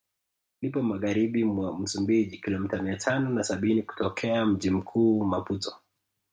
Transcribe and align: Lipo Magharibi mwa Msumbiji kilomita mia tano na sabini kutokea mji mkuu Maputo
Lipo 0.61 0.81
Magharibi 0.81 1.43
mwa 1.45 1.79
Msumbiji 1.79 2.37
kilomita 2.37 2.81
mia 2.81 2.97
tano 2.97 3.29
na 3.29 3.43
sabini 3.43 3.83
kutokea 3.83 4.45
mji 4.45 4.69
mkuu 4.69 5.23
Maputo 5.25 5.75